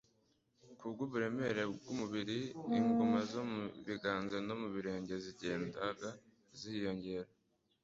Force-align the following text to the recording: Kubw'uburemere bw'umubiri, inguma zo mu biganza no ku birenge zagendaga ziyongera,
Kubw'uburemere 0.79 1.61
bw'umubiri, 1.73 2.39
inguma 2.77 3.19
zo 3.31 3.41
mu 3.51 3.63
biganza 3.87 4.37
no 4.47 4.53
ku 4.61 4.67
birenge 4.75 5.13
zagendaga 5.25 6.09
ziyongera, 6.59 7.29